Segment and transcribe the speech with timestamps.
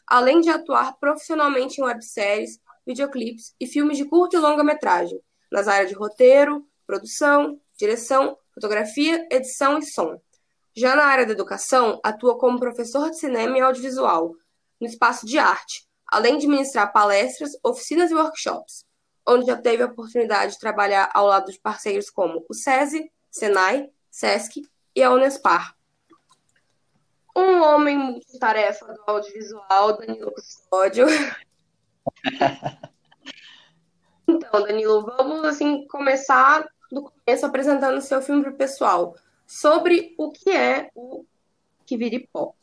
[0.08, 5.68] Além de atuar profissionalmente em webséries, videoclipes e filmes de curta e longa metragem, nas
[5.68, 10.20] áreas de roteiro, produção, direção, fotografia, edição e som.
[10.76, 14.34] Já na área da educação, atua como professor de cinema e audiovisual,
[14.80, 18.86] no espaço de arte, além de ministrar palestras, oficinas e workshops,
[19.26, 23.90] onde já teve a oportunidade de trabalhar ao lado de parceiros como o SESI, Senai,
[24.12, 24.62] SESC
[24.94, 25.74] e a Unespar.
[27.34, 31.06] Um homem multitarefa do audiovisual, Danilo Custódio.
[34.28, 39.16] então, Danilo, vamos assim começar do começo apresentando o seu filme para o pessoal
[39.48, 41.26] sobre o que é o
[41.86, 42.54] Kiviripó.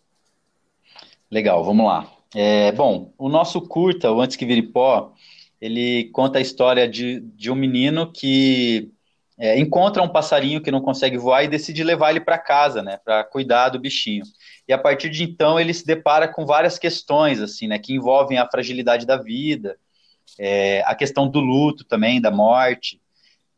[1.30, 2.17] Legal, vamos lá.
[2.34, 5.15] É, bom, o nosso curta, o Antes que Vire Pó,
[5.61, 8.91] ele conta a história de, de um menino que
[9.39, 12.99] é, encontra um passarinho que não consegue voar e decide levar ele para casa, né,
[13.03, 14.25] para cuidar do bichinho.
[14.66, 18.39] E a partir de então ele se depara com várias questões, assim, né, que envolvem
[18.39, 19.78] a fragilidade da vida,
[20.39, 23.00] é, a questão do luto também, da morte,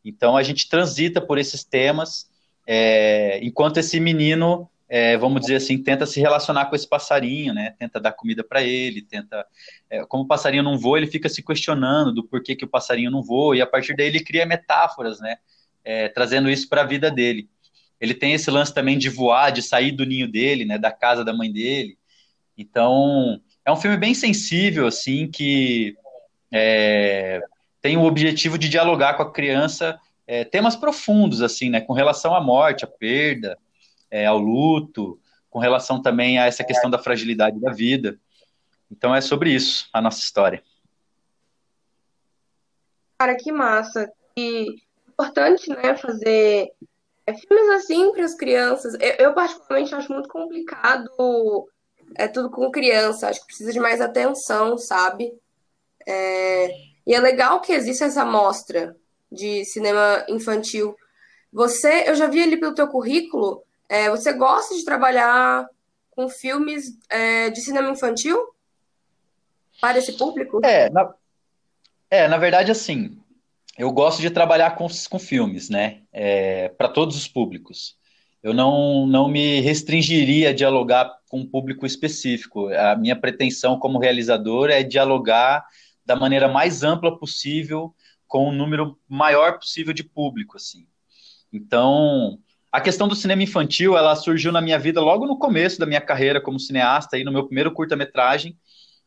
[0.04, 2.30] então a gente transita por esses temas,
[2.66, 7.76] é, enquanto esse menino, é, vamos dizer assim, tenta se relacionar com esse passarinho, né?
[7.78, 9.46] Tenta dar comida para ele, tenta.
[9.88, 13.08] É, como o passarinho não voa, ele fica se questionando do porquê que o passarinho
[13.08, 15.36] não voa, e a partir daí ele cria metáforas, né?
[15.84, 17.48] É, trazendo isso para a vida dele.
[18.00, 20.76] Ele tem esse lance também de voar, de sair do ninho dele, né?
[20.76, 21.96] Da casa da mãe dele.
[22.58, 25.94] Então, é um filme bem sensível, assim, que
[26.52, 27.40] é,
[27.80, 29.96] tem o objetivo de dialogar com a criança
[30.26, 33.56] é, temas profundos, assim, né, com relação à morte, à perda,
[34.10, 38.18] é, ao luto, com relação também a essa questão da fragilidade da vida.
[38.90, 40.62] Então é sobre isso a nossa história.
[43.18, 44.10] Cara, que massa.
[44.36, 44.66] E
[45.08, 46.72] importante, né, fazer
[47.26, 48.94] é, filmes assim para as crianças.
[48.94, 51.10] Eu, eu, particularmente acho muito complicado
[52.16, 53.28] é tudo com criança.
[53.28, 55.32] Acho que precisa de mais atenção, sabe?
[56.06, 56.70] É,
[57.06, 58.96] e é legal que existe essa mostra
[59.30, 60.96] de cinema infantil.
[61.52, 65.68] Você, eu já vi ali pelo teu currículo, é, você gosta de trabalhar
[66.10, 68.38] com filmes é, de cinema infantil
[69.80, 70.60] para esse público?
[70.64, 71.12] É, na,
[72.08, 73.18] é, na verdade, assim,
[73.76, 76.02] eu gosto de trabalhar com, com filmes, né?
[76.12, 77.98] É, para todos os públicos.
[78.40, 82.68] Eu não, não me restringiria a dialogar com um público específico.
[82.68, 85.66] A minha pretensão como realizador é dialogar
[86.06, 87.92] da maneira mais ampla possível,
[88.28, 90.86] com o um número maior possível de público, assim.
[91.52, 92.38] Então,
[92.72, 96.00] a questão do cinema infantil, ela surgiu na minha vida logo no começo da minha
[96.00, 98.56] carreira como cineasta, aí no meu primeiro curta-metragem.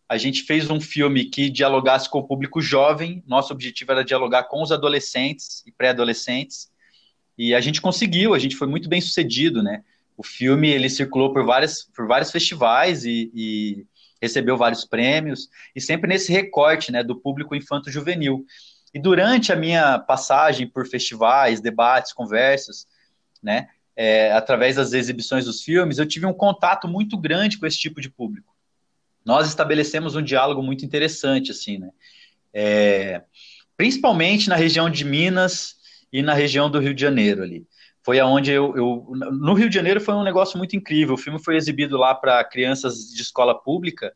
[0.07, 3.23] A gente fez um filme que dialogasse com o público jovem.
[3.25, 6.69] Nosso objetivo era dialogar com os adolescentes e pré-adolescentes.
[7.37, 9.83] E a gente conseguiu, a gente foi muito bem sucedido, né?
[10.17, 13.85] O filme ele circulou por, várias, por vários festivais e, e
[14.21, 18.45] recebeu vários prêmios, e sempre nesse recorte né, do público infanto-juvenil.
[18.93, 22.85] E durante a minha passagem por festivais, debates, conversas,
[23.43, 27.77] né, é, através das exibições dos filmes, eu tive um contato muito grande com esse
[27.77, 28.53] tipo de público.
[29.25, 31.89] Nós estabelecemos um diálogo muito interessante, assim, né?
[32.53, 33.21] É,
[33.77, 35.75] principalmente na região de Minas
[36.11, 37.65] e na região do Rio de Janeiro ali.
[38.03, 41.13] Foi aonde eu, eu no Rio de Janeiro foi um negócio muito incrível.
[41.13, 44.13] O filme foi exibido lá para crianças de escola pública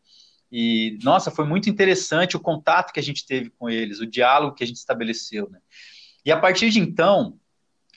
[0.51, 4.55] e nossa, foi muito interessante o contato que a gente teve com eles, o diálogo
[4.55, 5.59] que a gente estabeleceu, né?
[6.25, 7.39] E a partir de então,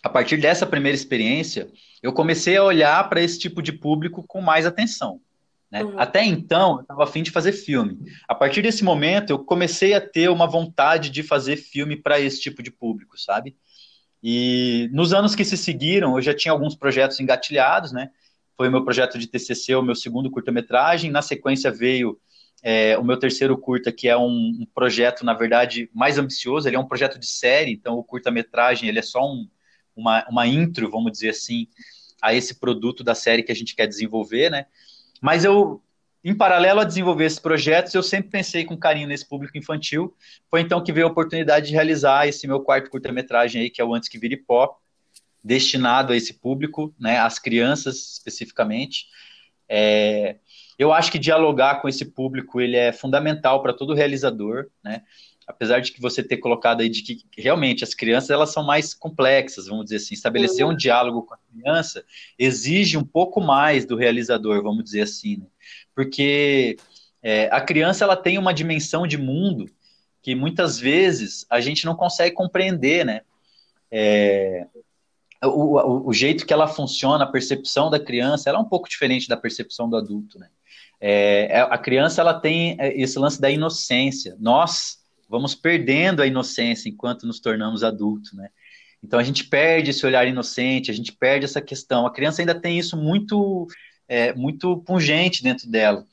[0.03, 1.69] a partir dessa primeira experiência,
[2.03, 5.21] eu comecei a olhar para esse tipo de público com mais atenção.
[5.71, 5.85] Né?
[5.85, 5.99] Uhum.
[5.99, 7.99] Até então, eu estava afim de fazer filme.
[8.27, 12.41] A partir desse momento, eu comecei a ter uma vontade de fazer filme para esse
[12.41, 13.55] tipo de público, sabe?
[14.23, 18.11] E nos anos que se seguiram, eu já tinha alguns projetos engatilhados, né?
[18.57, 21.11] Foi o meu projeto de TCC, o meu segundo curta-metragem.
[21.11, 22.19] Na sequência veio
[22.63, 24.29] é, o meu terceiro curta, que é um,
[24.61, 26.69] um, projeto, na verdade, mais ambicioso.
[26.69, 29.49] Ele é um projeto de série, então o curta-metragem ele é só um,
[30.01, 31.69] uma, uma intro, vamos dizer assim,
[32.21, 34.67] a esse produto da série que a gente quer desenvolver, né?
[35.21, 35.83] Mas eu,
[36.25, 40.15] em paralelo a desenvolver esses projetos, eu sempre pensei com carinho nesse público infantil.
[40.51, 43.85] Foi então que veio a oportunidade de realizar esse meu quarto curta-metragem aí, que é
[43.85, 44.79] o Antes que Vire Pó,
[45.43, 49.07] destinado a esse público, né, às crianças especificamente.
[49.69, 50.37] É,
[50.79, 55.03] eu acho que dialogar com esse público ele é fundamental para todo realizador, né?
[55.51, 58.95] Apesar de que você ter colocado aí de que realmente as crianças elas são mais
[58.95, 62.05] complexas, vamos dizer assim, estabelecer um diálogo com a criança
[62.39, 65.47] exige um pouco mais do realizador, vamos dizer assim, né?
[65.95, 66.77] porque
[67.23, 69.67] é, a criança ela tem uma dimensão de mundo
[70.23, 73.23] que muitas vezes a gente não consegue compreender, né?
[73.91, 74.67] É,
[75.43, 78.89] o, o, o, jeito que ela funciona, a percepção da criança, ela é um pouco
[78.89, 80.49] diferente da percepção do adulto, né?
[81.01, 84.37] É, a criança ela tem esse lance da inocência.
[84.39, 85.00] Nós
[85.31, 88.49] vamos perdendo a inocência enquanto nos tornamos adultos, né?
[89.03, 92.05] Então a gente perde esse olhar inocente, a gente perde essa questão.
[92.05, 93.67] A criança ainda tem isso muito,
[94.09, 96.05] é, muito pungente dentro dela.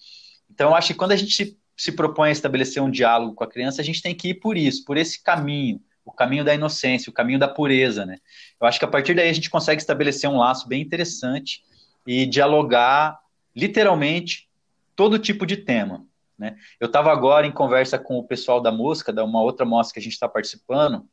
[0.49, 3.81] Então acho que quando a gente se propõe a estabelecer um diálogo com a criança,
[3.81, 7.13] a gente tem que ir por isso, por esse caminho, o caminho da inocência, o
[7.13, 8.19] caminho da pureza, né?
[8.61, 11.63] Eu acho que a partir daí a gente consegue estabelecer um laço bem interessante
[12.05, 13.19] e dialogar
[13.55, 14.47] literalmente
[14.95, 16.05] todo tipo de tema.
[16.37, 16.55] Né?
[16.79, 19.99] Eu estava agora em conversa com o pessoal da Mosca, da uma outra mostra que
[19.99, 21.07] a gente está participando,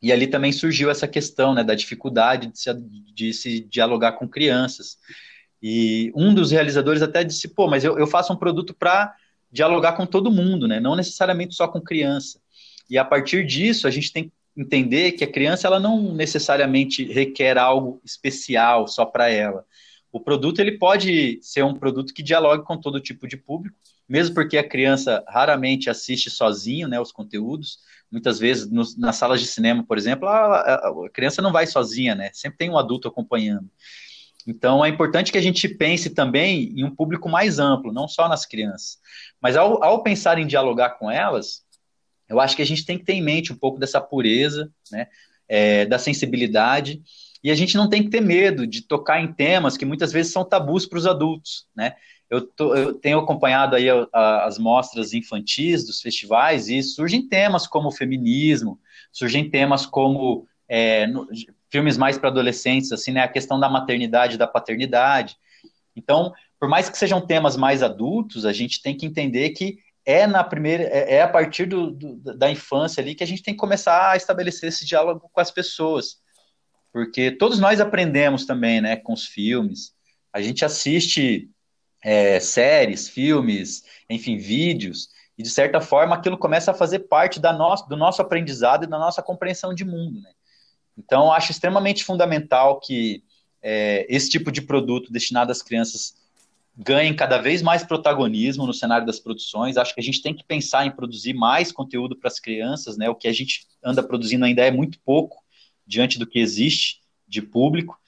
[0.00, 2.74] e ali também surgiu essa questão né, da dificuldade de se,
[3.14, 4.98] de se dialogar com crianças.
[5.60, 9.14] E um dos realizadores até disse: pô, mas eu, eu faço um produto para
[9.50, 10.78] dialogar com todo mundo, né?
[10.78, 12.40] não necessariamente só com criança.
[12.88, 17.04] E a partir disso, a gente tem que entender que a criança ela não necessariamente
[17.04, 19.64] requer algo especial só para ela.
[20.12, 23.76] O produto ele pode ser um produto que dialogue com todo tipo de público,
[24.08, 27.78] mesmo porque a criança raramente assiste sozinho né, os conteúdos.
[28.10, 32.30] Muitas vezes, nas salas de cinema, por exemplo, a, a, criança não vai sozinha, né?
[32.32, 33.70] Sempre tem um adulto acompanhando.
[34.46, 38.26] Então, é importante que a gente pense também em um público mais amplo, não só
[38.26, 38.98] nas crianças.
[39.42, 41.62] Mas ao, ao pensar em dialogar com elas,
[42.30, 45.08] eu acho que a gente tem que ter em mente um pouco dessa pureza, né?
[45.46, 47.02] É, da sensibilidade.
[47.44, 50.32] E a gente não tem que ter medo de tocar em temas que muitas vezes
[50.32, 51.94] são tabus para os adultos, né?
[52.30, 57.26] Eu, tô, eu tenho acompanhado aí a, a, as mostras infantis dos festivais e surgem
[57.26, 58.78] temas como feminismo,
[59.10, 61.26] surgem temas como é, no,
[61.70, 65.36] filmes mais para adolescentes, assim, né, a questão da maternidade e da paternidade.
[65.96, 70.26] Então, por mais que sejam temas mais adultos, a gente tem que entender que é
[70.26, 73.54] na primeira, é, é a partir do, do, da infância ali que a gente tem
[73.54, 76.18] que começar a estabelecer esse diálogo com as pessoas,
[76.92, 79.92] porque todos nós aprendemos também, né, com os filmes.
[80.32, 81.50] A gente assiste
[82.02, 87.52] é, séries, filmes, enfim, vídeos, e de certa forma aquilo começa a fazer parte da
[87.52, 90.20] nosso, do nosso aprendizado e da nossa compreensão de mundo.
[90.20, 90.30] Né?
[90.96, 93.22] Então, acho extremamente fundamental que
[93.62, 96.14] é, esse tipo de produto destinado às crianças
[96.76, 99.76] ganhe cada vez mais protagonismo no cenário das produções.
[99.76, 103.08] Acho que a gente tem que pensar em produzir mais conteúdo para as crianças, né?
[103.08, 105.42] O que a gente anda produzindo ainda é muito pouco
[105.84, 107.98] diante do que existe de público.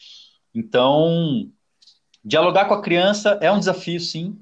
[0.54, 1.50] Então,
[2.24, 4.38] Dialogar com a criança é um desafio, sim,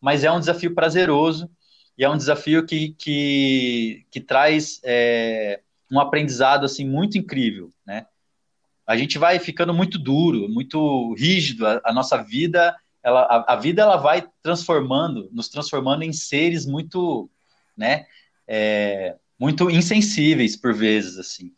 [0.00, 1.50] mas é um desafio prazeroso
[1.96, 8.06] e é um desafio que, que, que traz é, um aprendizado assim muito incrível, né?
[8.86, 11.66] A gente vai ficando muito duro, muito rígido.
[11.66, 16.64] A, a nossa vida, ela, a, a, vida ela vai transformando, nos transformando em seres
[16.64, 17.28] muito,
[17.76, 18.06] né?
[18.46, 21.52] É, muito insensíveis por vezes, assim.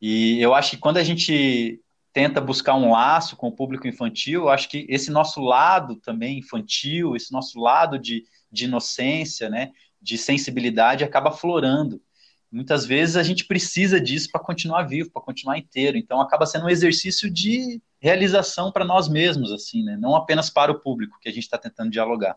[0.00, 1.80] E eu acho que quando a gente
[2.12, 7.16] tenta buscar um laço com o público infantil, acho que esse nosso lado também infantil,
[7.16, 12.02] esse nosso lado de, de inocência, né, de sensibilidade, acaba florando.
[12.50, 15.96] Muitas vezes a gente precisa disso para continuar vivo, para continuar inteiro.
[15.96, 19.96] Então acaba sendo um exercício de realização para nós mesmos, assim, né?
[19.98, 22.36] Não apenas para o público que a gente está tentando dialogar.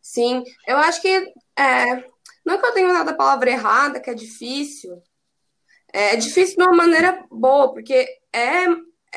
[0.00, 1.08] Sim, eu acho que
[1.58, 2.04] é,
[2.44, 5.02] não é que eu tenho nada a palavra errada, que é difícil,
[5.92, 8.66] É, é difícil de uma maneira boa, porque é,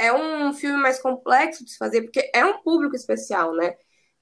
[0.08, 3.76] é um filme mais complexo de se fazer, porque é um público especial, né?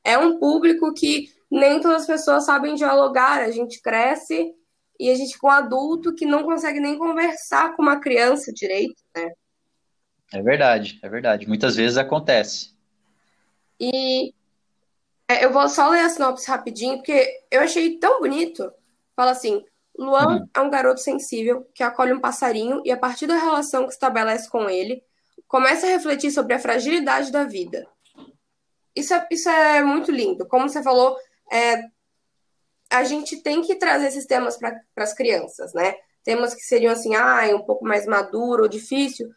[0.04, 3.42] É um público que nem todas as pessoas sabem dialogar.
[3.42, 4.54] A gente cresce
[5.00, 9.02] e a gente com um adulto que não consegue nem conversar com uma criança direito,
[9.16, 9.32] né?
[10.34, 11.48] É verdade, é verdade.
[11.48, 12.76] Muitas vezes acontece.
[13.80, 14.34] E
[15.28, 18.72] é, eu vou só ler a sinopse rapidinho, porque eu achei tão bonito.
[19.16, 19.64] Fala assim:
[19.98, 20.50] Luan uhum.
[20.54, 24.50] é um garoto sensível que acolhe um passarinho e, a partir da relação que estabelece
[24.50, 25.04] com ele,
[25.48, 27.88] começa a refletir sobre a fragilidade da vida.
[28.96, 30.48] Isso é, isso é muito lindo.
[30.48, 31.18] Como você falou,
[31.52, 31.84] é,
[32.90, 35.96] a gente tem que trazer esses temas para as crianças, né?
[36.24, 39.30] Temas que seriam assim, ah, um pouco mais maduro ou difícil.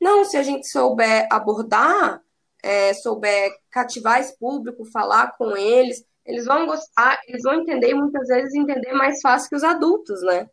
[0.00, 2.22] Não, se a gente souber abordar,
[2.62, 7.94] é, souber cativar esse público, falar com eles, eles vão gostar, eles vão entender e
[7.94, 10.48] muitas vezes entender mais fácil que os adultos, né?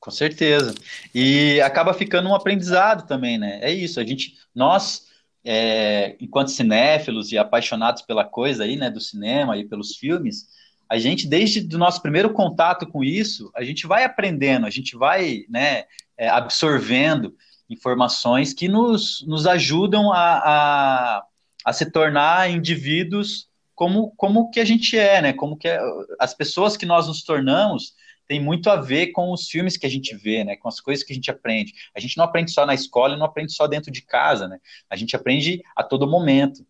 [0.00, 0.74] Com certeza.
[1.14, 3.58] E acaba ficando um aprendizado também, né?
[3.62, 5.08] É isso, a gente, nós,
[5.44, 10.48] é, enquanto cinéfilos e apaixonados pela coisa aí, né, do cinema e pelos filmes,
[10.88, 14.96] a gente, desde o nosso primeiro contato com isso, a gente vai aprendendo, a gente
[14.96, 15.84] vai, né,
[16.16, 17.36] é, absorvendo
[17.68, 21.24] informações que nos, nos ajudam a, a,
[21.64, 23.49] a se tornar indivíduos
[23.80, 25.32] como, como que a gente é, né?
[25.32, 25.80] Como que é,
[26.18, 27.94] as pessoas que nós nos tornamos
[28.26, 30.54] tem muito a ver com os filmes que a gente vê, né?
[30.54, 31.72] Com as coisas que a gente aprende.
[31.96, 34.58] A gente não aprende só na escola, não aprende só dentro de casa, né?
[34.90, 36.62] A gente aprende a todo momento.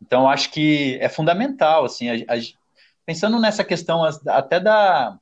[0.00, 2.38] Então, acho que é fundamental, assim, a, a,
[3.04, 5.18] pensando nessa questão até da,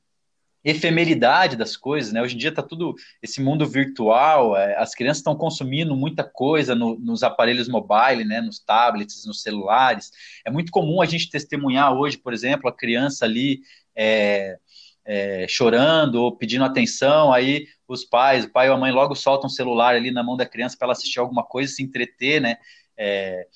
[0.64, 2.20] efemeridade das coisas, né?
[2.20, 6.74] Hoje em dia está tudo esse mundo virtual, é, as crianças estão consumindo muita coisa
[6.74, 8.40] no, nos aparelhos mobile, né?
[8.40, 10.10] Nos tablets, nos celulares.
[10.44, 13.60] É muito comum a gente testemunhar hoje, por exemplo, a criança ali
[13.96, 14.58] é,
[15.04, 19.46] é, chorando ou pedindo atenção, aí os pais, o pai ou a mãe logo soltam
[19.46, 22.56] um celular ali na mão da criança para ela assistir alguma coisa, se entreter, né?
[22.96, 23.46] É,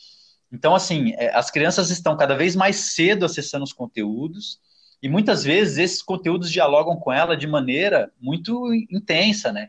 [0.50, 4.58] então, assim, é, as crianças estão cada vez mais cedo acessando os conteúdos
[5.04, 9.68] e muitas vezes esses conteúdos dialogam com ela de maneira muito intensa, né?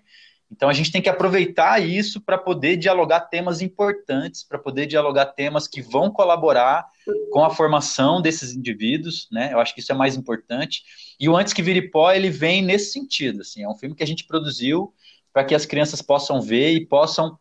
[0.50, 5.25] Então a gente tem que aproveitar isso para poder dialogar temas importantes, para poder dialogar
[5.25, 6.88] temas que vão colaborar
[7.34, 9.51] com a formação desses indivíduos, né?
[9.51, 10.84] Eu acho que isso é mais importante.
[11.20, 14.04] E o Antes que Vire Pó, ele vem nesse sentido, assim, é um filme que
[14.04, 14.94] a gente produziu
[15.34, 17.38] para que as crianças possam ver e possam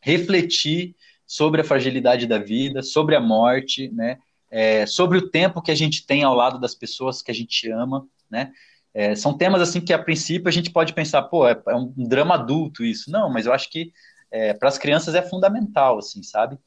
[0.00, 4.18] refletir sobre a fragilidade da vida, sobre a morte, né?
[4.50, 7.70] É, sobre o tempo que a gente tem ao lado das pessoas que a gente
[7.70, 8.52] ama, né?
[8.94, 11.92] É, são temas assim que a princípio a gente pode pensar, pô, é, é um
[11.96, 13.10] drama adulto isso.
[13.10, 13.92] Não, mas eu acho que
[14.30, 16.58] é, para as crianças é fundamental, assim, sabe?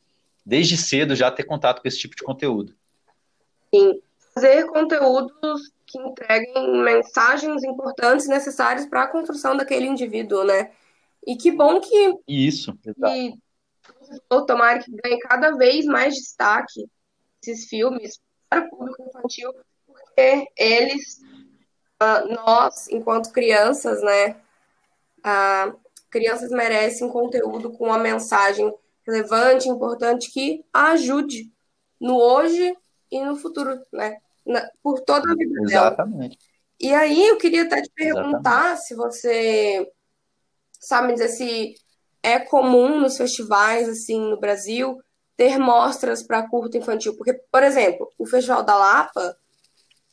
[0.45, 2.75] Desde cedo já ter contato com esse tipo de conteúdo.
[3.73, 3.99] Sim,
[4.33, 10.71] fazer conteúdos que entreguem mensagens importantes necessárias para a construção daquele indivíduo, né?
[11.25, 13.13] E que bom que isso, exato.
[13.13, 16.87] que tomara que ganhe cada vez mais destaque
[17.41, 18.19] esses filmes
[18.49, 19.53] para o público infantil,
[19.85, 21.19] porque eles,
[22.01, 24.41] uh, nós, enquanto crianças, né,
[25.19, 25.79] uh,
[26.09, 28.73] crianças merecem conteúdo com uma mensagem
[29.05, 31.51] relevante, importante, que ajude
[31.99, 32.75] no hoje
[33.11, 34.17] e no futuro, né,
[34.81, 36.37] por toda a vida Exatamente.
[36.37, 36.49] Dela.
[36.79, 38.81] E aí eu queria até te perguntar Exatamente.
[38.83, 39.91] se você
[40.79, 41.75] sabe dizer se
[42.23, 44.97] é comum nos festivais assim no Brasil
[45.39, 47.15] ter mostras para curto infantil.
[47.15, 49.37] Porque, por exemplo, o Festival da Lapa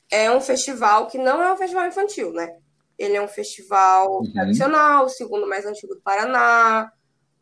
[0.09, 2.57] é um festival que não é um festival infantil, né?
[2.97, 4.33] Ele é um festival uhum.
[4.33, 6.93] tradicional, o segundo mais antigo do Paraná,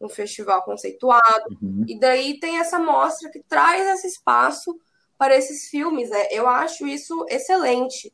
[0.00, 1.58] um festival conceituado.
[1.60, 1.84] Uhum.
[1.86, 4.74] E daí tem essa mostra que traz esse espaço
[5.18, 6.28] para esses filmes, né?
[6.30, 8.10] Eu acho isso excelente.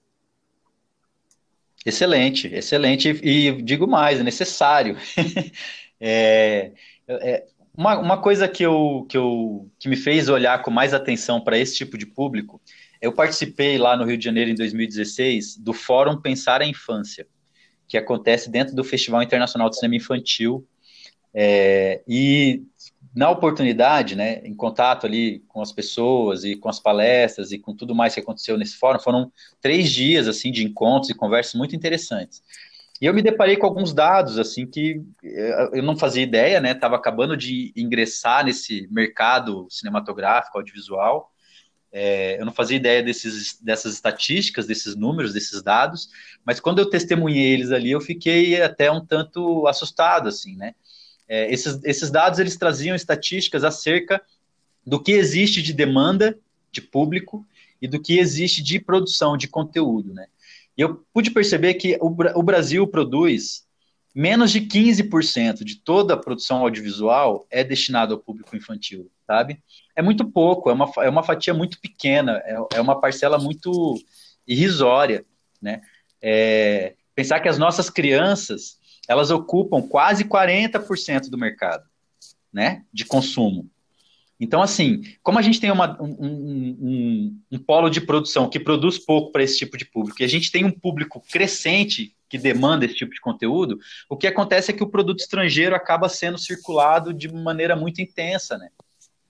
[1.86, 3.08] Excelente, excelente.
[3.22, 4.96] E digo mais, é necessário.
[6.00, 6.72] é,
[7.06, 7.46] é,
[7.76, 11.58] uma, uma coisa que, eu, que, eu, que me fez olhar com mais atenção para
[11.58, 12.60] esse tipo de público,
[13.00, 17.26] eu participei lá no Rio de Janeiro em 2016 do Fórum Pensar a Infância,
[17.88, 20.66] que acontece dentro do Festival Internacional de Cinema Infantil.
[21.32, 22.62] É, e
[23.14, 27.74] na oportunidade, né, em contato ali com as pessoas e com as palestras e com
[27.74, 31.74] tudo mais que aconteceu nesse fórum, foram três dias assim de encontros e conversas muito
[31.74, 32.42] interessantes.
[33.00, 36.72] E eu me deparei com alguns dados, assim, que eh, eu não fazia ideia, né?
[36.72, 41.32] Estava acabando de ingressar nesse mercado cinematográfico, audiovisual.
[41.92, 46.08] É, eu não fazia ideia desses, dessas estatísticas, desses números, desses dados,
[46.44, 50.74] mas quando eu testemunhei eles ali, eu fiquei até um tanto assustado, assim, né?
[51.28, 54.22] É, esses, esses dados, eles traziam estatísticas acerca
[54.86, 56.38] do que existe de demanda
[56.70, 57.46] de público
[57.80, 60.26] e do que existe de produção de conteúdo, né?
[60.80, 63.66] E eu pude perceber que o, o Brasil produz
[64.14, 69.62] menos de 15% de toda a produção audiovisual é destinada ao público infantil, sabe?
[69.94, 73.94] É muito pouco, é uma, é uma fatia muito pequena, é, é uma parcela muito
[74.48, 75.22] irrisória,
[75.60, 75.82] né?
[76.22, 81.84] É, pensar que as nossas crianças, elas ocupam quase 40% do mercado,
[82.50, 83.68] né, de consumo.
[84.40, 88.98] Então, assim, como a gente tem uma, um, um, um, polo de produção que produz
[88.98, 92.86] pouco para esse tipo de público, e a gente tem um público crescente que demanda
[92.86, 93.78] esse tipo de conteúdo,
[94.08, 98.56] o que acontece é que o produto estrangeiro acaba sendo circulado de maneira muito intensa,
[98.56, 98.68] né?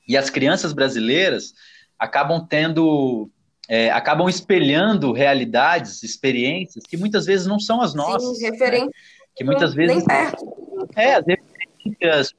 [0.06, 1.54] E as crianças brasileiras
[1.98, 3.28] acabam tendo,
[3.68, 8.38] é, acabam espelhando realidades, experiências que muitas vezes não são as nossas.
[8.38, 8.86] Sim, referente.
[8.86, 8.92] Né?
[9.34, 9.96] Que muitas vezes.
[9.96, 10.60] Nem perto.
[10.94, 11.20] É,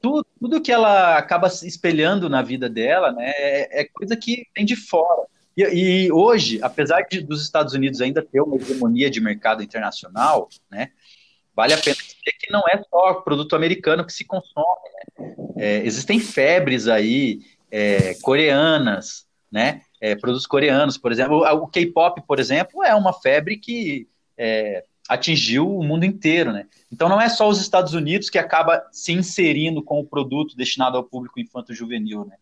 [0.00, 4.64] tudo, tudo que ela acaba espelhando na vida dela, né, é, é coisa que vem
[4.64, 5.22] de fora.
[5.56, 10.48] E, e hoje, apesar de, dos Estados Unidos ainda ter uma hegemonia de mercado internacional,
[10.70, 10.90] né,
[11.54, 14.90] vale a pena dizer que não é só produto americano que se consome.
[15.18, 15.34] Né?
[15.56, 19.82] É, existem febres aí é, coreanas, né?
[20.00, 21.38] É, produtos coreanos, por exemplo.
[21.38, 26.66] O, o K-pop, por exemplo, é uma febre que é, atingiu o mundo inteiro, né?
[26.90, 30.96] Então não é só os Estados Unidos que acaba se inserindo com o produto destinado
[30.96, 32.36] ao público infanto-juvenil, né?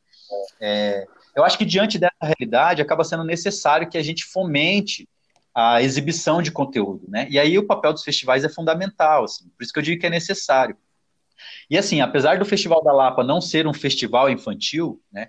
[0.60, 5.08] É, eu acho que diante dessa realidade acaba sendo necessário que a gente fomente
[5.54, 7.26] a exibição de conteúdo, né?
[7.30, 10.06] E aí o papel dos festivais é fundamental, assim, por isso que eu digo que
[10.06, 10.76] é necessário.
[11.68, 15.28] E assim, apesar do Festival da Lapa não ser um festival infantil, né?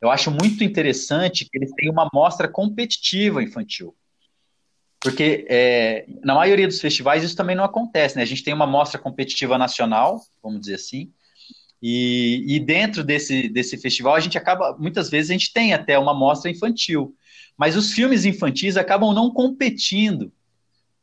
[0.00, 3.96] Eu acho muito interessante que eles têm uma mostra competitiva infantil.
[5.04, 8.22] Porque é, na maioria dos festivais isso também não acontece, né?
[8.22, 11.12] A gente tem uma mostra competitiva nacional, vamos dizer assim,
[11.82, 15.98] e, e, dentro desse, desse festival a gente acaba, muitas vezes a gente tem até
[15.98, 17.14] uma mostra infantil,
[17.54, 20.32] mas os filmes infantis acabam não competindo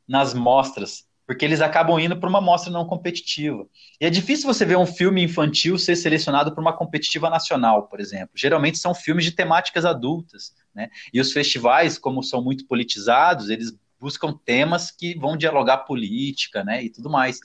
[0.07, 3.67] nas mostras, porque eles acabam indo para uma mostra não competitiva.
[4.01, 7.99] E é difícil você ver um filme infantil ser selecionado para uma competitiva nacional, por
[7.99, 8.31] exemplo.
[8.33, 10.89] Geralmente são filmes de temáticas adultas, né?
[11.13, 16.83] E os festivais, como são muito politizados, eles buscam temas que vão dialogar política, né,
[16.83, 17.39] e tudo mais.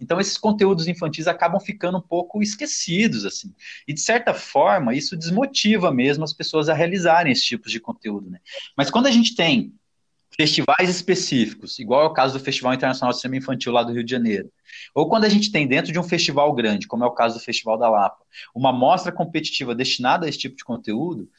[0.00, 3.54] Então esses conteúdos infantis acabam ficando um pouco esquecidos assim.
[3.88, 8.30] E de certa forma, isso desmotiva mesmo as pessoas a realizarem esse tipo de conteúdo,
[8.30, 8.38] né?
[8.76, 9.72] Mas quando a gente tem
[10.36, 14.04] festivais específicos, igual é o caso do Festival Internacional de Cinema Infantil lá do Rio
[14.04, 14.50] de Janeiro,
[14.92, 17.44] ou quando a gente tem dentro de um festival grande, como é o caso do
[17.44, 18.18] Festival da Lapa,
[18.52, 21.30] uma mostra competitiva destinada a esse tipo de conteúdo,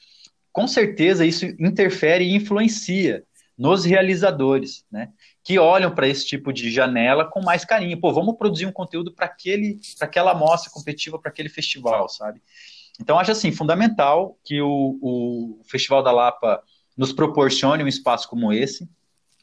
[0.51, 3.23] com certeza isso interfere e influencia
[3.58, 5.10] nos realizadores, né?
[5.44, 8.00] Que olham para esse tipo de janela com mais carinho.
[8.00, 12.41] Pô, vamos produzir um conteúdo para aquele, para aquela mostra competitiva, para aquele festival, sabe?
[13.00, 16.62] Então acho assim fundamental que o, o Festival da Lapa
[16.98, 18.88] nos proporcione um espaço como esse.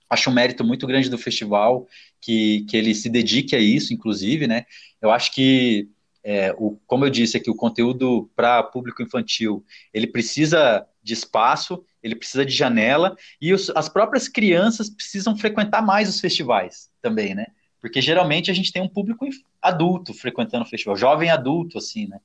[0.09, 1.87] Acho um mérito muito grande do festival
[2.20, 4.66] que, que ele se dedique a isso, inclusive, né?
[5.01, 5.88] Eu acho que
[6.22, 11.85] é, o, como eu disse aqui, o conteúdo para público infantil, ele precisa de espaço,
[12.02, 17.34] ele precisa de janela, e os, as próprias crianças precisam frequentar mais os festivais também,
[17.34, 17.46] né?
[17.80, 19.26] Porque geralmente a gente tem um público
[19.60, 22.18] adulto frequentando o festival, jovem adulto, assim, né?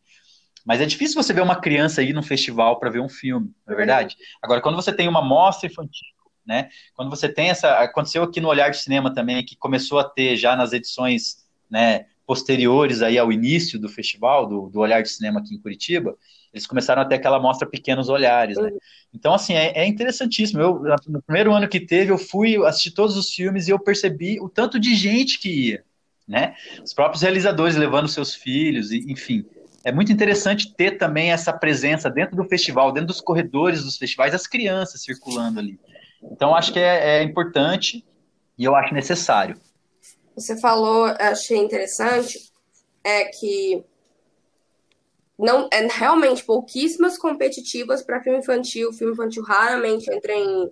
[0.65, 3.73] Mas é difícil você ver uma criança ir num festival para ver um filme, não
[3.73, 4.17] é verdade?
[4.41, 6.07] Agora, quando você tem uma mostra infantil,
[6.45, 6.69] né?
[6.93, 7.79] Quando você tem essa.
[7.79, 12.05] Aconteceu aqui no Olhar de Cinema também, que começou a ter já nas edições né,
[12.27, 16.15] posteriores aí ao início do festival, do, do Olhar de Cinema aqui em Curitiba,
[16.53, 18.69] eles começaram a ter aquela mostra Pequenos Olhares, né?
[19.13, 20.61] Então, assim, é, é, interessantíssimo.
[20.61, 24.39] Eu, no primeiro ano que teve, eu fui assistir todos os filmes e eu percebi
[24.41, 25.83] o tanto de gente que ia,
[26.27, 26.55] né?
[26.83, 29.45] Os próprios realizadores levando seus filhos, e, enfim.
[29.83, 34.33] É muito interessante ter também essa presença dentro do festival, dentro dos corredores dos festivais,
[34.33, 35.79] as crianças circulando ali.
[36.21, 38.03] Então, acho que é, é importante
[38.57, 39.57] e eu acho necessário
[40.37, 42.51] você falou, achei interessante,
[43.03, 43.83] é que
[45.37, 48.93] não é realmente pouquíssimas competitivas para filme infantil.
[48.93, 50.71] Filme infantil raramente entra em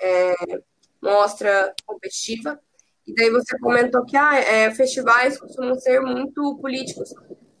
[0.00, 0.34] é,
[1.00, 2.60] mostra competitiva.
[3.06, 7.14] E daí você comentou que ah, é, festivais costumam ser muito políticos.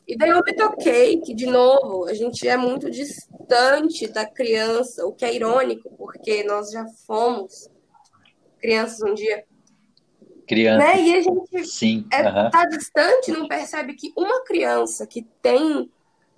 [0.06, 5.06] E daí eu me toquei que, de novo, a gente é muito distante da criança,
[5.06, 7.70] o que é irônico, porque nós já fomos
[8.60, 9.44] crianças um dia.
[10.46, 10.86] Criança.
[10.86, 11.02] Né?
[11.02, 15.90] E a gente Sim, é, uh tá distante, não percebe que uma criança que tem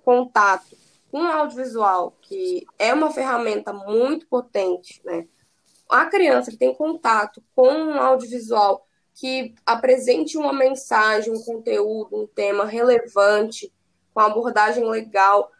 [0.03, 0.75] contato
[1.11, 5.25] com o audiovisual, que é uma ferramenta muito potente, né?
[5.89, 12.27] A criança que tem contato com um audiovisual que apresente uma mensagem, um conteúdo, um
[12.27, 13.71] tema relevante,
[14.13, 15.51] com abordagem legal,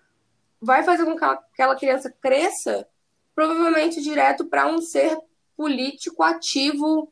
[0.62, 2.88] vai fazer com que aquela criança cresça
[3.34, 5.18] provavelmente direto para um ser
[5.58, 7.12] político ativo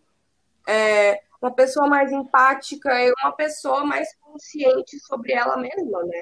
[0.67, 6.21] é, uma pessoa mais empática e uma pessoa mais consciente sobre ela mesma, né?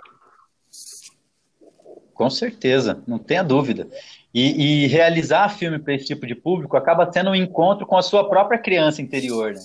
[2.14, 3.90] Com certeza, não tenha dúvida.
[4.34, 8.02] E, e realizar filme para esse tipo de público acaba sendo um encontro com a
[8.02, 9.62] sua própria criança interior, né?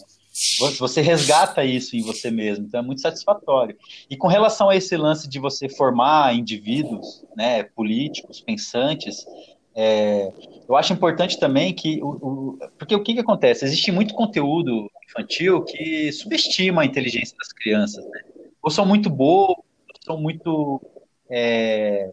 [0.79, 3.77] Você resgata isso em você mesmo, então é muito satisfatório.
[4.09, 9.27] E com relação a esse lance de você formar indivíduos, né, políticos, pensantes,
[9.75, 10.33] é,
[10.69, 13.65] eu acho importante também que, o, o, porque o que, que acontece?
[13.65, 18.21] Existe muito conteúdo infantil que subestima a inteligência das crianças, né?
[18.63, 19.65] ou são muito boas, ou
[20.05, 20.81] são muito
[21.31, 22.13] é,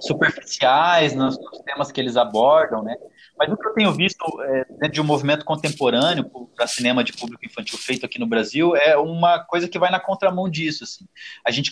[0.00, 2.96] superficiais nos, nos, temas que eles abordam, né?
[3.38, 7.12] Mas o que eu tenho visto é, dentro de um movimento contemporâneo para cinema de
[7.12, 10.84] público infantil feito aqui no Brasil é uma coisa que vai na contramão disso.
[10.84, 11.06] Assim.
[11.44, 11.70] A gente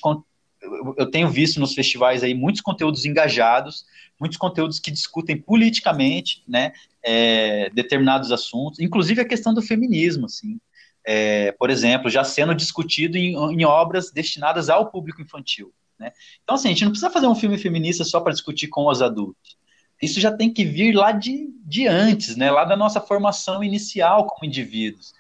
[0.97, 3.85] eu tenho visto nos festivais aí muitos conteúdos engajados,
[4.19, 6.73] muitos conteúdos que discutem politicamente, né,
[7.03, 10.59] é, determinados assuntos, inclusive a questão do feminismo, assim.
[11.07, 15.73] É, por exemplo, já sendo discutido em, em obras destinadas ao público infantil.
[15.99, 16.13] Né?
[16.43, 19.03] Então, assim, a gente não precisa fazer um filme feminista só para discutir com os
[19.03, 19.57] adultos.
[20.01, 22.51] Isso já tem que vir lá de, de antes, né?
[22.51, 25.13] lá da nossa formação inicial como indivíduos.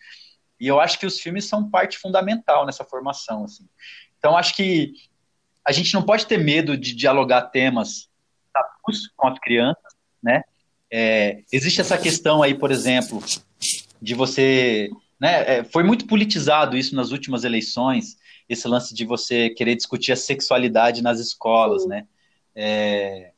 [0.59, 3.45] E eu acho que os filmes são parte fundamental nessa formação.
[3.45, 3.69] Assim.
[4.19, 4.95] Então, acho que
[5.67, 8.09] a gente não pode ter medo de dialogar temas
[9.17, 10.43] com as crianças, né?
[10.93, 13.23] É, existe essa questão aí, por exemplo,
[14.01, 15.59] de você, né?
[15.59, 18.17] É, foi muito politizado isso nas últimas eleições,
[18.49, 21.89] esse lance de você querer discutir a sexualidade nas escolas, Sim.
[21.89, 22.07] né?
[22.55, 23.33] É,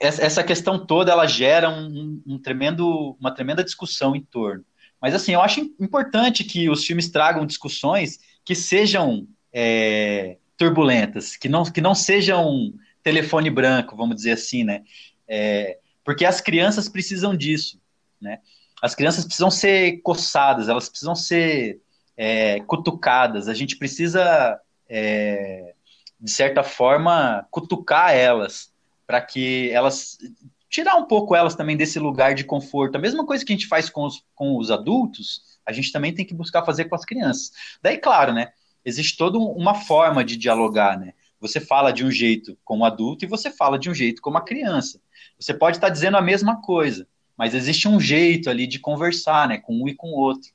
[0.00, 4.64] essa questão toda ela gera um, um, tremendo, uma tremenda discussão em torno.
[5.00, 11.48] Mas assim, eu acho importante que os filmes tragam discussões que sejam é, turbulentas, que
[11.48, 14.82] não, que não sejam telefone branco, vamos dizer assim, né?
[15.28, 17.80] É, porque as crianças precisam disso,
[18.20, 18.40] né?
[18.80, 21.80] As crianças precisam ser coçadas, elas precisam ser
[22.16, 23.48] é, cutucadas.
[23.48, 25.74] A gente precisa, é,
[26.20, 28.72] de certa forma, cutucar elas
[29.06, 30.18] para que elas
[30.68, 32.96] tirar um pouco elas também desse lugar de conforto.
[32.96, 36.12] A mesma coisa que a gente faz com os, com os adultos, a gente também
[36.12, 37.52] tem que buscar fazer com as crianças.
[37.80, 38.52] Daí, claro, né?
[38.86, 41.12] Existe toda uma forma de dialogar, né?
[41.40, 44.44] Você fala de um jeito como adulto e você fala de um jeito como a
[44.44, 45.00] criança.
[45.36, 49.58] Você pode estar dizendo a mesma coisa, mas existe um jeito ali de conversar, né,
[49.58, 50.50] com um e com o outro.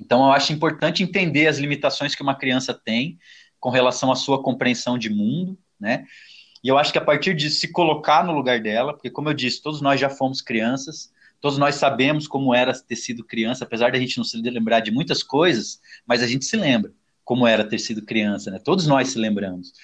[0.00, 3.18] Então eu acho importante entender as limitações que uma criança tem
[3.60, 6.06] com relação à sua compreensão de mundo, né?
[6.64, 9.34] E eu acho que a partir de se colocar no lugar dela, porque como eu
[9.34, 13.92] disse, todos nós já fomos crianças, todos nós sabemos como era ter sido criança, apesar
[13.92, 16.92] da gente não se lembrar de muitas coisas, mas a gente se lembra
[17.28, 18.58] como era ter sido criança, né?
[18.58, 19.74] Todos nós se lembramos.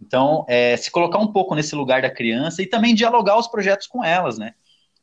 [0.00, 3.86] Então, é, se colocar um pouco nesse lugar da criança e também dialogar os projetos
[3.86, 4.54] com elas, né?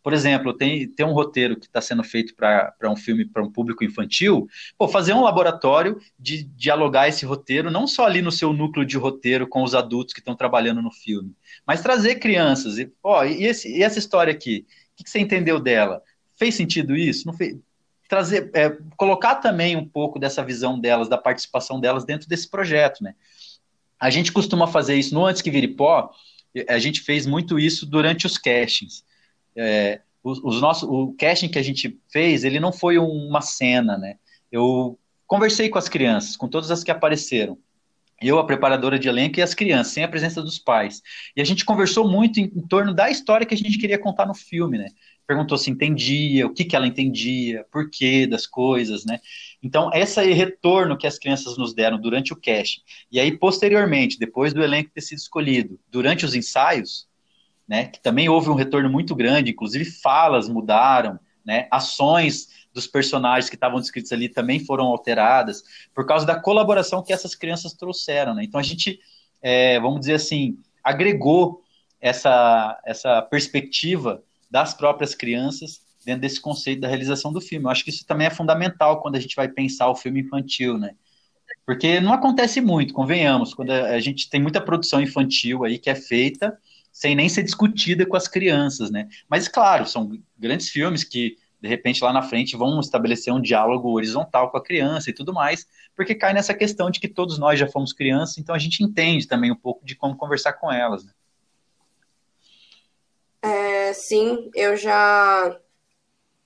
[0.02, 3.52] Por exemplo, tem, tem um roteiro que está sendo feito para um filme para um
[3.52, 4.48] público infantil,
[4.80, 8.98] pô, fazer um laboratório de dialogar esse roteiro, não só ali no seu núcleo de
[8.98, 11.36] roteiro com os adultos que estão trabalhando no filme,
[11.68, 12.80] mas trazer crianças.
[12.80, 14.66] E, ó, e, esse, e essa história aqui?
[14.94, 16.02] O que, que, você entendeu dela?
[16.34, 17.28] Fez sentido isso?
[17.28, 17.56] Não fez?
[18.12, 23.02] Trazer, é, colocar também um pouco dessa visão delas, da participação delas dentro desse projeto,
[23.02, 23.16] né?
[23.98, 26.12] A gente costuma fazer isso no Antes que Vire Pó,
[26.68, 29.06] a gente fez muito isso durante os castings.
[29.56, 33.98] É, os, os nossos, o casting que a gente fez, ele não foi uma cena,
[33.98, 34.18] né?
[34.52, 37.58] Eu conversei com as crianças, com todas as que apareceram.
[38.22, 41.02] Eu, a preparadora de elenco e as crianças, sem a presença dos pais.
[41.34, 44.26] E a gente conversou muito em, em torno da história que a gente queria contar
[44.26, 44.88] no filme, né?
[45.32, 49.22] Perguntou se entendia, o que, que ela entendia, por que das coisas, né?
[49.64, 54.54] Então, esse retorno que as crianças nos deram durante o casting, e aí, posteriormente, depois
[54.54, 57.08] do elenco ter sido escolhido, durante os ensaios,
[57.66, 63.50] né, que também houve um retorno muito grande, inclusive falas mudaram, né, ações dos personagens
[63.50, 65.64] que estavam descritos ali também foram alteradas,
[65.96, 68.44] por causa da colaboração que essas crianças trouxeram, né?
[68.44, 69.00] Então, a gente,
[69.42, 71.64] é, vamos dizer assim, agregou
[72.02, 77.66] essa, essa perspectiva das próprias crianças dentro desse conceito da realização do filme.
[77.66, 80.78] Eu acho que isso também é fundamental quando a gente vai pensar o filme infantil,
[80.78, 80.92] né?
[81.66, 85.96] Porque não acontece muito, convenhamos, quando a gente tem muita produção infantil aí que é
[85.96, 86.58] feita
[86.92, 89.08] sem nem ser discutida com as crianças, né?
[89.30, 93.92] Mas claro, são grandes filmes que de repente lá na frente vão estabelecer um diálogo
[93.92, 97.60] horizontal com a criança e tudo mais, porque cai nessa questão de que todos nós
[97.60, 101.06] já fomos crianças, então a gente entende também um pouco de como conversar com elas,
[101.06, 101.12] né?
[103.42, 105.58] É, sim, eu já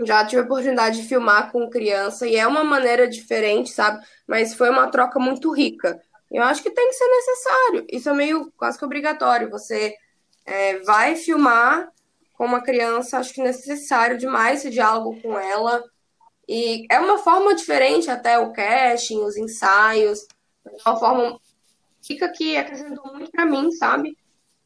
[0.02, 4.06] já tive a oportunidade de filmar com criança e é uma maneira diferente, sabe?
[4.28, 6.02] Mas foi uma troca muito rica.
[6.30, 7.88] Eu acho que tem que ser necessário.
[7.90, 9.50] Isso é meio quase que obrigatório.
[9.50, 9.96] Você
[10.46, 11.90] é, vai filmar
[12.34, 15.82] com uma criança, acho que necessário demais esse diálogo com ela.
[16.48, 20.28] E é uma forma diferente até o casting, os ensaios,
[20.66, 21.40] é uma forma
[22.06, 24.16] fica que acrescentou muito para mim, sabe?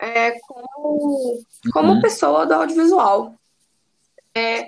[0.02, 2.02] É, como, como uhum.
[2.02, 3.36] pessoa do audiovisual.
[4.34, 4.68] É...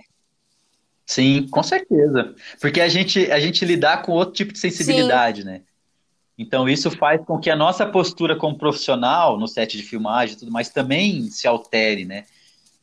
[1.05, 2.35] Sim, com certeza.
[2.59, 5.47] Porque a gente, a gente lidar com outro tipo de sensibilidade, Sim.
[5.47, 5.61] né?
[6.37, 10.39] Então, isso faz com que a nossa postura como profissional no set de filmagem e
[10.39, 12.25] tudo mais também se altere, né?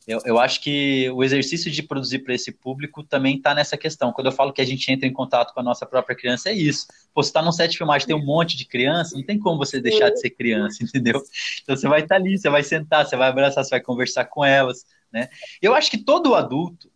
[0.09, 4.11] Eu, eu acho que o exercício de produzir para esse público também está nessa questão.
[4.11, 6.53] Quando eu falo que a gente entra em contato com a nossa própria criança, é
[6.53, 6.87] isso.
[7.13, 9.59] Pô, você está num set de filmagem, tem um monte de criança, não tem como
[9.59, 11.21] você deixar de ser criança, entendeu?
[11.61, 14.25] Então você vai estar tá ali, você vai sentar, você vai abraçar, você vai conversar
[14.25, 15.29] com elas, né?
[15.61, 16.89] Eu acho que todo adulto,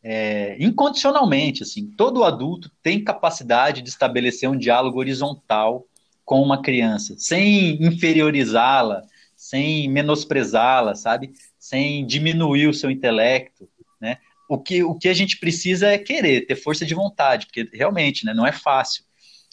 [0.00, 5.84] é, incondicionalmente, assim, todo adulto tem capacidade de estabelecer um diálogo horizontal
[6.24, 9.02] com uma criança, sem inferiorizá-la,
[9.44, 11.32] sem menosprezá-la, sabe?
[11.64, 13.66] sem diminuir o seu intelecto,
[13.98, 14.18] né?
[14.50, 18.26] O que, o que a gente precisa é querer, ter força de vontade, porque realmente,
[18.26, 19.02] né, não é fácil.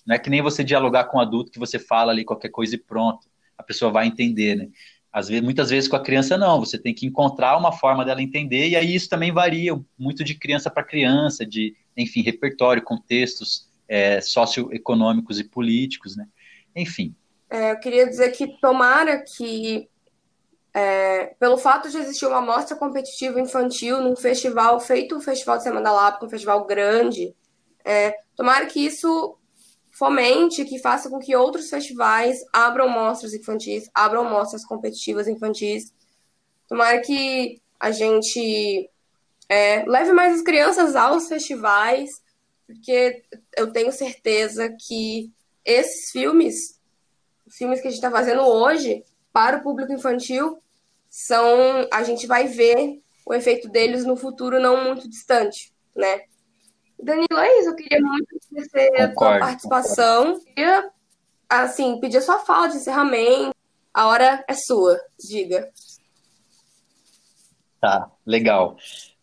[0.05, 2.75] Não é que nem você dialogar com um adulto que você fala ali qualquer coisa
[2.75, 4.67] e pronto, a pessoa vai entender, né?
[5.09, 8.21] Às vezes, muitas vezes com a criança não, você tem que encontrar uma forma dela
[8.21, 13.69] entender, e aí isso também varia muito de criança para criança, de, enfim, repertório, contextos
[13.87, 16.27] é, socioeconômicos e políticos, né?
[16.75, 17.15] Enfim.
[17.51, 19.89] É, eu queria dizer que tomara que
[20.73, 25.63] é, pelo fato de existir uma mostra competitiva infantil num festival feito o Festival de
[25.63, 27.35] Semana da Lapa, um festival grande,
[27.83, 29.37] é, tomara que isso
[29.91, 35.93] fomente, que faça com que outros festivais abram mostras infantis, abram mostras competitivas infantis.
[36.69, 38.89] Tomara que a gente
[39.49, 42.21] é, leve mais as crianças aos festivais,
[42.65, 43.23] porque
[43.57, 45.29] eu tenho certeza que
[45.65, 46.79] esses filmes,
[47.51, 50.57] os filmes que a gente está fazendo hoje, para o público infantil
[51.09, 56.21] são a gente vai ver o efeito deles no futuro não muito distante, né?
[56.97, 57.69] Danilo, é isso.
[57.69, 60.25] Eu queria muito agradecer a sua participação.
[60.25, 60.45] Concordo.
[60.45, 60.89] Queria,
[61.49, 63.53] assim, pedir a sua fala de encerramento.
[63.93, 64.97] A hora é sua.
[65.19, 65.69] Diga.
[67.81, 68.77] Tá, legal.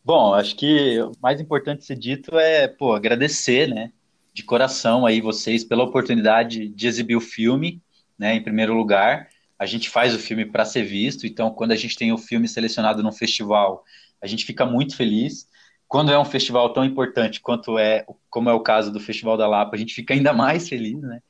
[0.05, 3.93] Bom, acho que o mais importante ser dito é, pô, agradecer, né,
[4.35, 7.81] de coração aí vocês pela oportunidade de exibir o filme,
[8.19, 9.29] né, em primeiro lugar
[9.59, 12.47] a gente faz o filme para ser visto, então quando a gente tem o filme
[12.47, 13.83] selecionado num festival,
[14.23, 15.49] a gente fica muito feliz.
[15.89, 19.49] Quando é um festival tão importante quanto é, como é o caso do Festival da
[19.49, 21.21] Lapa, a gente fica ainda mais feliz, né?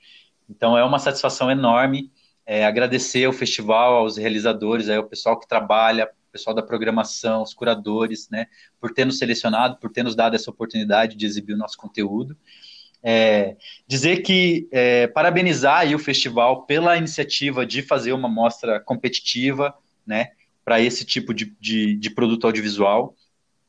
[0.50, 2.10] Então é uma satisfação enorme.
[2.44, 7.42] É, agradecer ao festival, aos realizadores, aí, ao pessoal que trabalha, o pessoal da programação,
[7.42, 8.46] os curadores, né,
[8.80, 12.36] por ter nos selecionado, por ter nos dado essa oportunidade de exibir o nosso conteúdo.
[13.02, 13.56] É,
[13.86, 19.74] dizer que é, parabenizar aí o festival pela iniciativa de fazer uma mostra competitiva,
[20.06, 20.30] né,
[20.64, 23.14] para esse tipo de, de, de, produto audiovisual.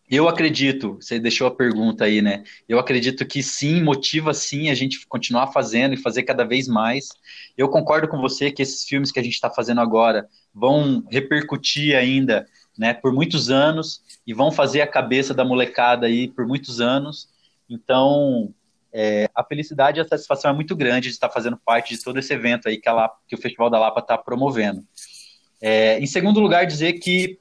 [0.10, 2.44] Eu acredito, você deixou a pergunta aí, né?
[2.68, 7.10] Eu acredito que sim, motiva sim a gente continuar fazendo e fazer cada vez mais.
[7.56, 11.96] Eu concordo com você que esses filmes que a gente está fazendo agora vão repercutir
[11.96, 16.82] ainda, né, por muitos anos e vão fazer a cabeça da molecada aí por muitos
[16.82, 17.30] anos.
[17.70, 18.54] Então,
[18.91, 22.17] é, a felicidade e a satisfação é muito grande de estar fazendo parte de todo
[22.17, 24.84] esse evento aí que, Lapa, que o Festival da Lapa está promovendo.
[25.62, 27.38] É, em segundo lugar, dizer que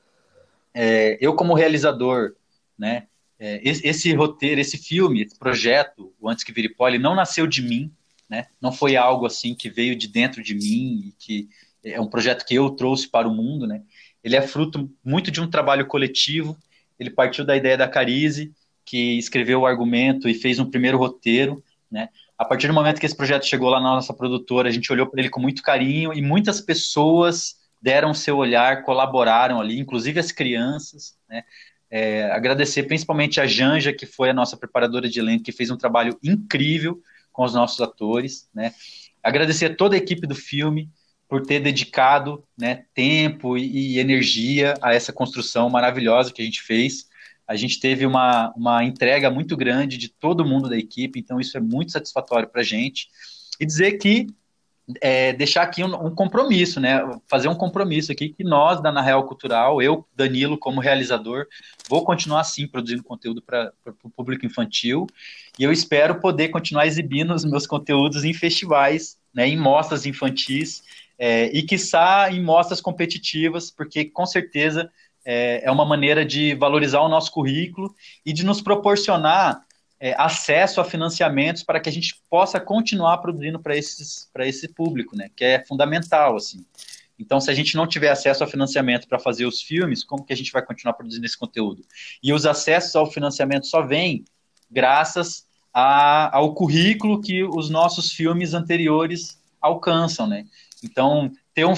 [0.74, 2.34] é, eu, como realizador,
[2.78, 3.06] né,
[3.38, 7.46] é, esse, esse, roteiro, esse filme, esse projeto, o Antes que Vire Pó, não nasceu
[7.46, 7.90] de mim,
[8.28, 11.48] né, não foi algo assim que veio de dentro de mim e que
[11.82, 13.82] é um projeto que eu trouxe para o mundo, né,
[14.22, 16.58] ele é fruto muito de um trabalho coletivo,
[16.98, 18.52] ele partiu da ideia da Carize,
[18.88, 22.08] que escreveu o argumento e fez um primeiro roteiro, né?
[22.38, 25.06] A partir do momento que esse projeto chegou lá na nossa produtora, a gente olhou
[25.06, 30.32] para ele com muito carinho e muitas pessoas deram seu olhar, colaboraram ali, inclusive as
[30.32, 31.42] crianças, né?
[31.90, 35.76] É, agradecer principalmente a Janja, que foi a nossa preparadora de elenco, que fez um
[35.76, 37.00] trabalho incrível
[37.32, 38.72] com os nossos atores, né?
[39.22, 40.90] Agradecer a toda a equipe do filme
[41.28, 46.62] por ter dedicado né, tempo e, e energia a essa construção maravilhosa que a gente
[46.62, 47.07] fez.
[47.48, 51.56] A gente teve uma, uma entrega muito grande de todo mundo da equipe, então isso
[51.56, 53.08] é muito satisfatório para a gente.
[53.58, 54.26] E dizer que
[55.00, 57.00] é, deixar aqui um, um, compromisso, né?
[57.26, 61.46] Fazer um compromisso aqui que nós, da Na Real Cultural, eu, Danilo, como realizador,
[61.88, 65.06] vou continuar assim produzindo conteúdo para o público infantil
[65.58, 70.82] e eu espero poder continuar exibindo os meus conteúdos em festivais, né, em mostras infantis
[71.18, 74.90] é, e, quiçá, em mostras competitivas, porque com certeza
[75.30, 79.62] é, é uma maneira de valorizar o nosso currículo e de nos proporcionar
[80.00, 85.28] é, acesso a financiamentos para que a gente possa continuar produzindo para esse público, né?
[85.36, 86.64] Que é fundamental, assim.
[87.18, 90.32] Então, se a gente não tiver acesso a financiamento para fazer os filmes, como que
[90.32, 91.84] a gente vai continuar produzindo esse conteúdo?
[92.22, 94.24] E os acessos ao financiamento só vêm
[94.70, 100.46] graças a, ao currículo que os nossos filmes anteriores alcançam, né?
[100.82, 101.74] Então, ter um,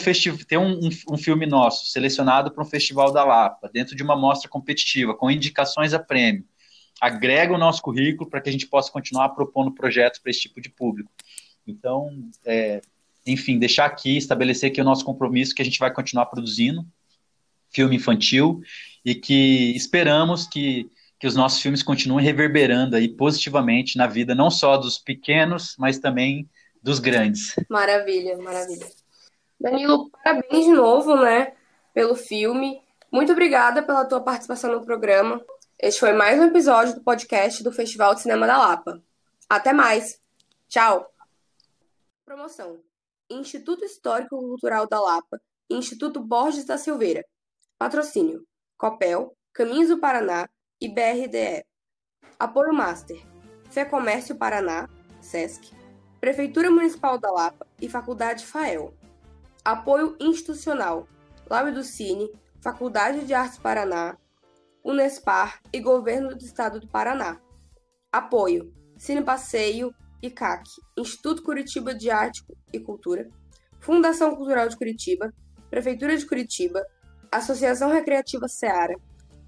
[0.47, 4.15] ter um, um, um filme nosso selecionado para um festival da Lapa, dentro de uma
[4.15, 6.45] mostra competitiva, com indicações a prêmio,
[7.01, 10.61] agrega o nosso currículo para que a gente possa continuar propondo projetos para esse tipo
[10.61, 11.11] de público.
[11.67, 12.11] Então,
[12.45, 12.83] é,
[13.27, 16.87] enfim, deixar aqui, estabelecer aqui o nosso compromisso que a gente vai continuar produzindo
[17.71, 18.61] filme infantil
[19.03, 24.51] e que esperamos que, que os nossos filmes continuem reverberando aí positivamente na vida não
[24.51, 26.47] só dos pequenos, mas também
[26.83, 27.55] dos grandes.
[27.71, 28.87] Maravilha, maravilha.
[29.61, 31.55] Danilo, parabéns de novo, né,
[31.93, 32.83] pelo filme.
[33.13, 35.45] Muito obrigada pela tua participação no programa.
[35.79, 39.03] Este foi mais um episódio do podcast do Festival de Cinema da Lapa.
[39.51, 40.19] Até mais.
[40.67, 41.13] Tchau.
[42.25, 42.81] Promoção:
[43.29, 47.23] Instituto Histórico Cultural da Lapa Instituto Borges da Silveira.
[47.79, 48.47] Patrocínio:
[48.79, 50.49] Copel, Caminhos do Paraná
[50.81, 51.67] e BRDE.
[52.39, 53.21] Apoio Master:
[53.71, 54.89] Fé Comércio Paraná,
[55.21, 55.71] SESC,
[56.19, 58.95] Prefeitura Municipal da Lapa e Faculdade FAEL.
[59.65, 61.07] Apoio institucional:
[61.49, 62.31] Lábio do Cine,
[62.63, 64.17] Faculdade de Artes Paraná,
[64.83, 67.39] Unespar e Governo do Estado do Paraná.
[68.11, 70.65] Apoio: Cine Passeio e CAC,
[70.97, 72.43] Instituto Curitiba de Arte
[72.73, 73.29] e Cultura,
[73.79, 75.33] Fundação Cultural de Curitiba,
[75.69, 76.85] Prefeitura de Curitiba,
[77.31, 78.97] Associação Recreativa Seara,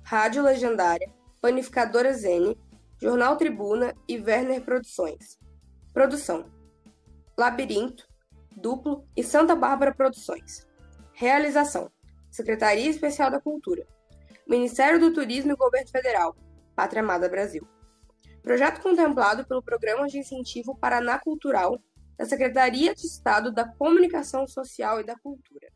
[0.02, 2.56] Rádio Legendária, Panificadora Zene,
[3.00, 5.38] Jornal Tribuna e Werner Produções.
[5.92, 6.44] Produção:
[7.36, 8.06] Labirinto,
[8.56, 10.66] Duplo e Santa Bárbara Produções.
[11.12, 11.90] Realização:
[12.30, 13.86] Secretaria Especial da Cultura,
[14.46, 16.36] Ministério do Turismo e Governo Federal,
[16.74, 17.66] Pátria Amada Brasil.
[18.42, 21.80] Projeto contemplado pelo Programa de Incentivo Paraná Cultural
[22.18, 25.71] da Secretaria de Estado da Comunicação Social e da Cultura.